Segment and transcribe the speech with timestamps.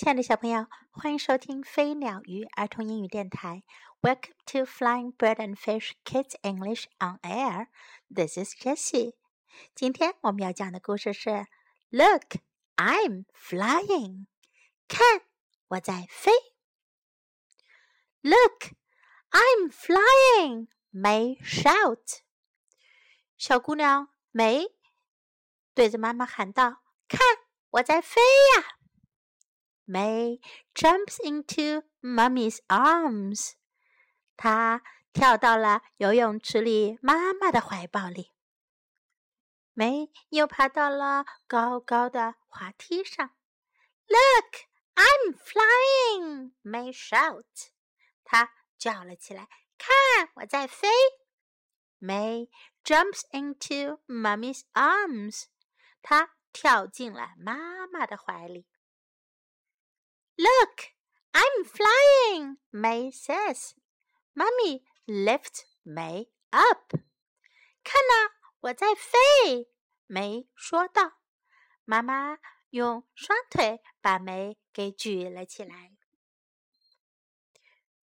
[0.00, 3.62] 亲爱的小朋友，欢迎收听飞鸟鱼儿童英语电台。
[4.00, 7.66] Welcome to Flying Bird and Fish Kids English on Air.
[8.08, 9.12] This is Jessie.
[9.74, 11.44] 今天我们要讲的故事是
[11.90, 12.36] Look,
[12.76, 14.24] I'm flying.
[14.88, 15.20] 看，
[15.68, 16.32] 我在飞。
[18.22, 18.72] Look,
[19.28, 20.68] I'm flying.
[20.94, 22.20] May shout.
[23.36, 24.64] 小姑娘梅
[25.74, 27.20] 对着妈妈喊道：“看，
[27.72, 28.22] 我在飞
[28.56, 28.76] 呀！”
[29.89, 30.39] May
[30.73, 33.53] jumps into Mummy's arms.
[34.35, 34.81] 她
[35.13, 38.33] 跳到了游泳池里妈妈的怀抱里。
[39.73, 43.35] 梅又爬到了高高的滑梯上。
[44.07, 46.53] Look, I'm flying!
[46.63, 47.71] May shout.
[48.23, 50.87] 她叫了起来：“看，我在飞！”
[51.99, 52.49] May
[52.83, 55.45] jumps into Mummy's arms.
[56.01, 58.65] 她跳进了妈妈的怀里。
[60.40, 60.94] Look,
[61.34, 63.74] I'm flying, May says.
[64.34, 66.96] Mummy lifts May up.
[67.84, 69.68] 看呐，我在飞，
[70.06, 71.18] 梅说道。
[71.84, 72.38] 妈妈
[72.70, 75.92] 用双腿把梅给举了起来。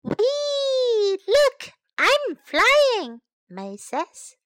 [0.01, 1.19] Wee!
[1.27, 4.37] Look, I'm flying, May says.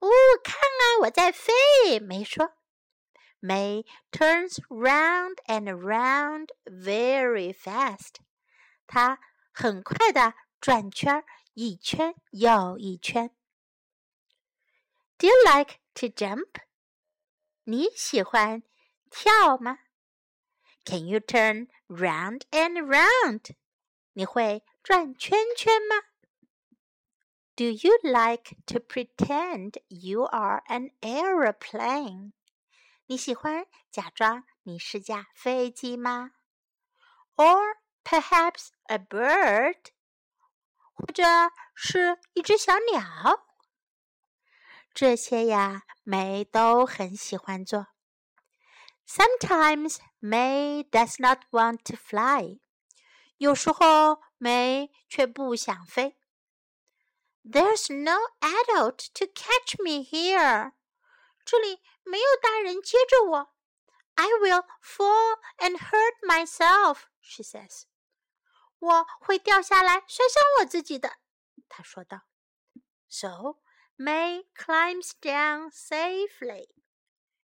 [0.00, 0.10] 哦，
[0.42, 2.57] 看啊，我在飞，梅说。
[3.41, 8.21] May turns round and round very fast.
[8.87, 9.19] 她
[9.51, 13.31] 很快的转圈，一圈又一圈。
[15.17, 16.61] Do you like to jump?
[17.65, 18.63] 你喜欢
[19.09, 19.79] 跳吗？
[20.85, 23.55] Can you turn round and round?
[24.13, 26.03] 你会转圈圈吗？
[27.55, 32.33] Do you like to pretend you are an aeroplane?
[33.07, 36.31] 你喜欢假装你是架飞机吗？
[37.35, 39.77] Or perhaps a bird，
[40.93, 41.23] 或者
[41.75, 43.45] 是一只小鸟？
[44.93, 47.87] 这些呀，梅都很喜欢做。
[49.07, 52.59] Sometimes May does not want to fly，
[53.37, 56.17] 有时候梅却不想飞。
[57.43, 60.71] There's no adult to catch me here。
[61.43, 63.53] 这里 没有大人接着我。
[64.15, 67.83] I will fall and hurt myself, she says.
[68.79, 71.17] 我会掉下来摔伤我自己的，
[71.69, 72.21] 她说道。
[73.07, 73.59] So
[73.97, 76.69] May climbs down safely.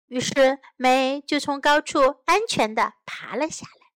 [0.07, 3.87] 于是梅就从高处安全的爬了下来。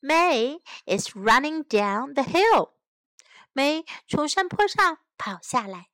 [0.00, 2.74] May is running down the hill.
[3.52, 5.90] 梅从山坡上跑下来。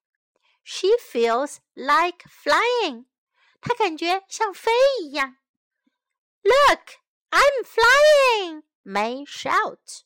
[0.71, 3.06] she feels like flying.
[3.62, 4.71] 她感觉像飞
[5.03, 5.37] 一样。
[6.43, 6.99] Look,
[7.31, 8.62] I'm flying!
[8.84, 10.03] May shouts.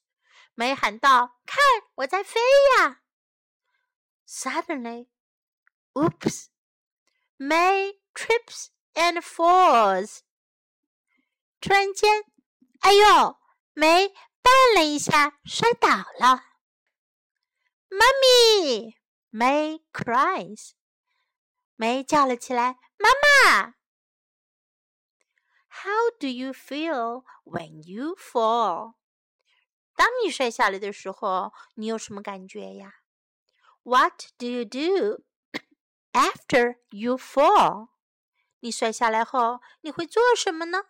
[0.54, 1.62] 梅喊道：“看，
[1.96, 2.40] 我在飞
[2.78, 3.02] 呀！”
[4.26, 5.08] Suddenly,
[5.94, 6.46] oops!
[7.38, 10.20] May trips and falls.
[11.60, 12.24] 突然间，
[12.80, 13.38] 哎呦，
[13.74, 14.08] 梅
[14.42, 16.44] 绊了一下，摔倒了。
[17.90, 18.96] Mummy!
[19.30, 20.72] May cries.
[21.76, 23.74] 梅叫了起来：“ 妈妈！”
[25.68, 28.94] How do you feel when you fall？
[29.96, 32.94] 当你摔下来的时候，你有什么感觉呀？
[33.82, 35.24] What do you do
[36.12, 37.88] after you fall？
[38.60, 40.84] 你摔下来后，你会做什么呢？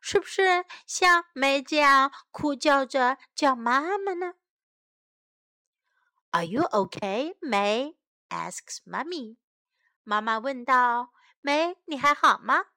[0.00, 4.34] 是不是像梅这样哭叫着叫妈妈呢？
[6.30, 7.96] Are you okay, May?
[8.28, 9.38] asks Mummy.
[10.04, 11.10] 妈妈问道：“
[11.45, 12.67] ：“梅，你还好吗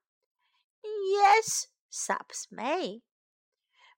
[0.82, 3.02] ？”Yes, sobs May.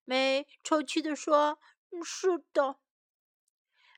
[0.05, 1.59] 梅抽泣地说
[2.05, 2.79] ：“是的。”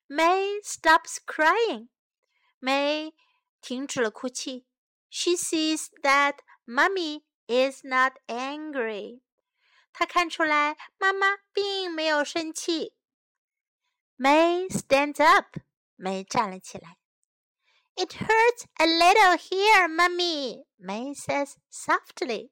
[0.07, 1.89] May stops crying.
[2.61, 3.13] 梅
[3.61, 4.69] 停止了哭泣。
[5.09, 9.23] She sees that Mummy is not angry.
[9.93, 12.95] 她看出来妈妈并没有生气。
[14.17, 15.59] May stands up.
[15.99, 17.00] May 站了起来。
[17.98, 20.66] It hurts a little here, Mummy.
[20.78, 22.52] May says softly.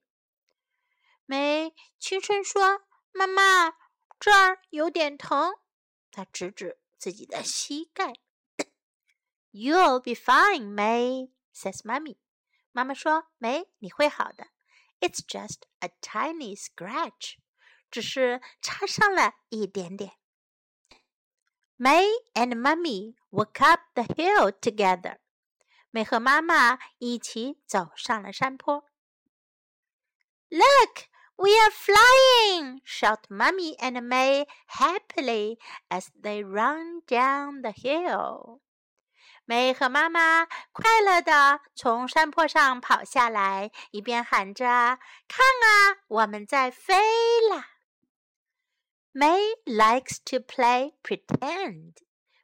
[1.28, 3.74] May 轻声说：“妈妈，
[4.20, 5.54] 这儿有点疼。”
[6.12, 8.14] 她指指自己的膝盖。
[9.52, 12.18] You'll be fine, May, says Mummy.
[12.72, 14.48] 妈妈说：“梅，你会好的。
[15.02, 17.36] It's just a tiny scratch，
[17.92, 20.14] 只是擦伤了一点点。”
[21.78, 25.18] May and Mummy walk up the hill together.
[25.91, 28.85] 梅和妈妈一起走上了山坡。
[30.51, 32.81] Look, we are flying!
[32.85, 35.59] shout Mummy and May happily
[35.89, 38.61] as they run down the hill.
[39.45, 44.67] 梅和妈妈快乐地从山坡上跑下来，一边喊着
[45.27, 46.95] ：“看啊，我们在飞
[47.51, 47.67] 啦！”
[49.15, 51.95] May likes to play pretend.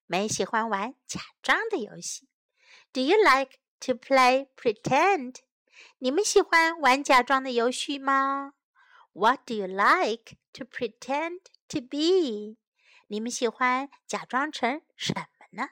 [0.06, 2.28] 梅喜欢玩假装的游戏。
[2.94, 5.38] Do you like to play pretend?
[5.98, 8.52] 你们喜欢玩假装的游戏吗
[9.12, 12.56] ？What do you like to pretend to be?
[13.08, 15.70] 你们喜欢假装成什么呢？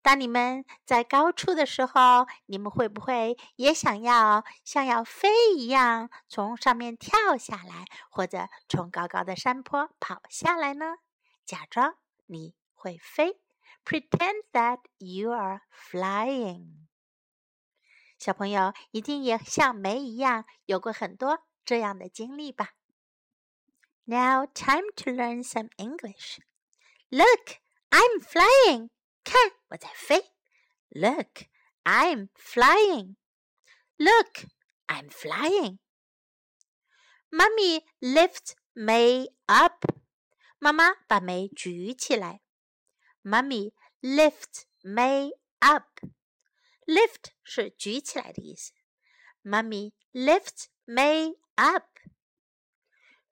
[0.00, 10.94] 当你们在高处的时候，你们会不会也想要像要飞一样从上面跳下来，或者从高高的山坡跑下来呢？
[11.44, 13.38] 假装你会飞
[13.83, 16.87] ，pretend that you are flying。
[18.17, 22.69] 小朋友一定也像梅一样有过很多这样的经历吧？
[24.05, 26.39] Now time to learn some English.
[27.09, 27.59] Look,
[27.89, 28.89] I'm flying.
[29.23, 30.33] 看，我在飞。
[30.89, 31.47] Look,
[31.83, 33.15] I'm flying.
[33.97, 34.45] Look,
[34.87, 35.79] I'm flying.
[37.29, 39.85] Mummy lifts May up.
[40.59, 42.41] 妈妈把梅举起来。
[43.23, 43.71] Mummy
[44.01, 45.99] lifts May up.
[46.85, 48.73] Lift 是举起来的意思。
[49.43, 51.99] Mummy lifts May up.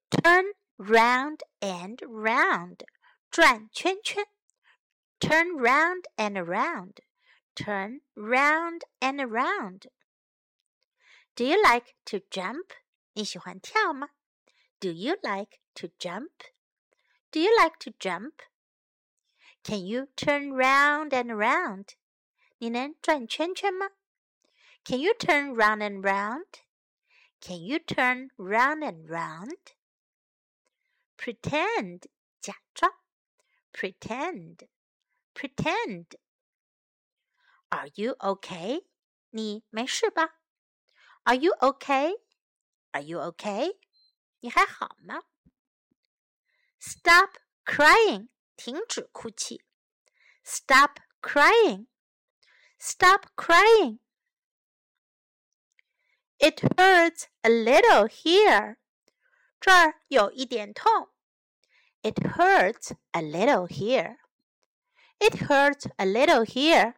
[0.10, 2.86] Turn round and round.
[3.30, 4.26] 转圈圈。
[5.20, 7.00] Turn round and around.
[7.54, 9.88] Turn round and around.
[11.36, 12.72] Do you like to jump?
[13.14, 14.10] 你喜欢跳吗？
[14.80, 16.32] Do you like to jump?
[17.32, 18.34] Do you like to jump?
[19.66, 21.96] Can you turn round and around?
[22.58, 23.90] 你能转圈圈吗？
[24.84, 26.62] Can you turn round and round?
[27.40, 29.76] Can you turn round and round?
[31.18, 32.08] Pretend
[32.40, 32.92] 假装，
[33.72, 34.68] pretend
[35.34, 36.16] pretend.
[37.70, 38.86] Are you okay?
[39.30, 40.40] 你没事吧？
[41.24, 42.16] Are you okay?
[42.92, 43.78] Are you okay?
[44.40, 45.24] 你还好吗？
[46.80, 48.30] Stop crying.
[48.56, 49.62] 停止哭泣。
[50.44, 51.88] Stop crying.
[52.80, 54.00] Stop crying.
[56.38, 58.78] It hurts a little here.
[59.60, 61.10] 这儿有一点痛。
[62.02, 64.18] It hurts a little here.
[65.20, 66.96] It hurts a little here.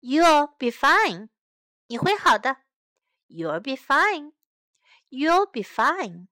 [0.00, 1.30] You'll be fine.
[1.86, 2.58] 你会好的。
[3.28, 4.32] You'll be fine.
[5.08, 6.28] You'll be fine.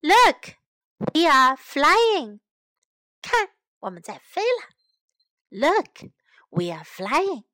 [0.00, 0.56] Look,
[1.14, 2.40] we are flying.
[3.20, 3.50] 看，
[3.80, 4.68] 我们在飞了。
[5.48, 6.10] Look,
[6.50, 7.44] we are flying.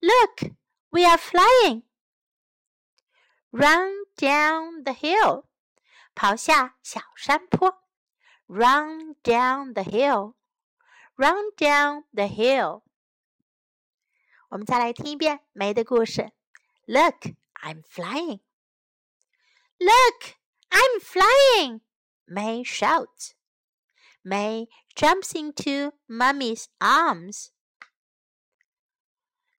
[0.00, 0.52] Look,
[0.90, 1.82] we are flying.
[3.50, 5.44] Run down the hill.
[6.14, 7.82] 跑下小山坡。
[8.52, 10.34] Run down the hill,
[11.14, 12.82] run down the hill.
[14.48, 16.32] 我们再来听一遍梅的故事。
[16.86, 17.28] Look,
[17.62, 18.40] I'm flying.
[19.78, 20.34] Look,
[20.70, 21.80] I'm flying.
[22.27, 23.33] May shouts.
[24.23, 27.51] May jumps into Mummy's arms.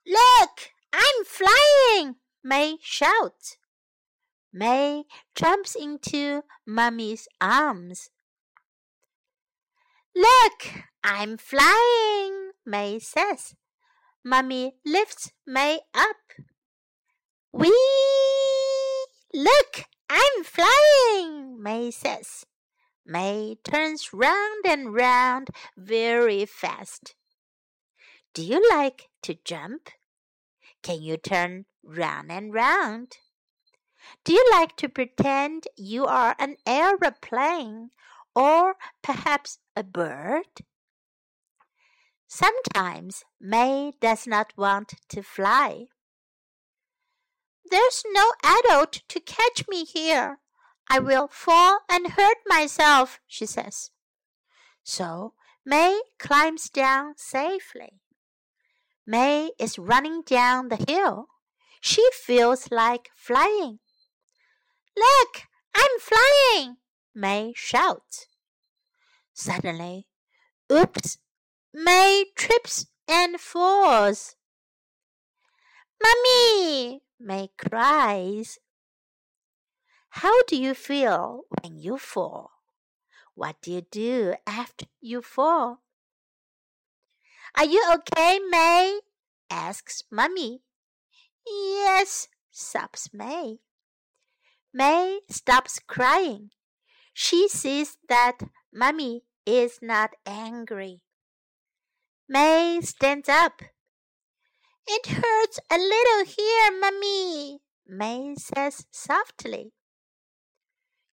[0.06, 2.16] Look, I'm flying.
[2.42, 3.56] May shouts.
[4.52, 8.10] May jumps into Mummy's arms.
[10.14, 13.54] Look, I'm flying, May says.
[14.24, 16.16] Mummy lifts May up.
[17.52, 17.70] Wee!
[19.34, 22.46] Look, I'm flying, May says.
[23.06, 27.14] May turns round and round very fast.
[28.34, 29.90] Do you like to jump?
[30.82, 33.18] Can you turn round and round?
[34.24, 37.90] Do you like to pretend you are an aeroplane
[38.34, 40.46] or perhaps a bird?
[42.26, 45.86] Sometimes May does not want to fly.
[47.70, 50.38] There's no adult to catch me here.
[50.88, 53.90] I will fall and hurt myself, she says.
[54.84, 58.00] So May climbs down safely.
[59.04, 61.26] May is running down the hill.
[61.80, 63.80] She feels like flying.
[64.96, 65.42] Look,
[65.74, 66.76] I'm flying,
[67.14, 68.26] May shouts.
[69.34, 70.06] Suddenly,
[70.72, 71.18] oops,
[71.74, 74.36] May trips and falls.
[76.02, 78.58] Mummy, May cries.
[80.20, 82.52] How do you feel when you fall?
[83.34, 85.82] What do you do after you fall?
[87.54, 89.00] Are you okay, May?
[89.50, 90.62] asks Mummy.
[91.46, 93.58] Yes, sobs May.
[94.72, 96.48] May stops crying.
[97.12, 98.38] She sees that
[98.72, 101.02] Mummy is not angry.
[102.26, 103.60] May stands up.
[104.88, 109.74] It hurts a little here, Mummy, May says softly.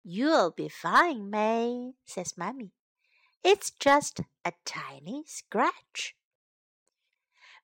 [0.03, 2.71] You'll be fine, May, says Mummy.
[3.43, 6.15] It's just a tiny scratch.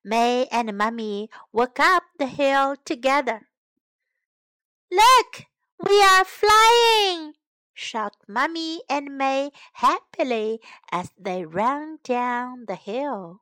[0.04, 3.50] May and Mummy walk up the hill together.
[4.92, 5.46] Look,
[5.80, 7.34] we are flying!
[7.74, 10.60] shout Mummy and May happily
[10.92, 13.40] as they run down the hill.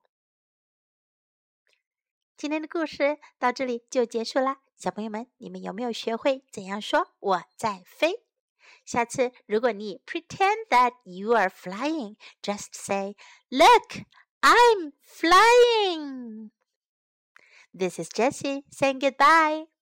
[2.37, 8.22] 今天的故事到这里就结束啦，小朋友们，你们有没有学会怎样说“我在飞”？
[8.85, 13.15] ”？下次如果你 pretend that you are flying, just say,
[13.49, 14.05] "Look,
[14.41, 16.51] I'm flying."
[17.73, 19.72] This is Jessie saying goodbye.